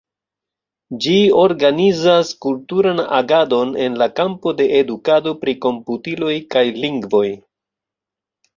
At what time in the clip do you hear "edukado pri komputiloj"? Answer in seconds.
4.81-6.35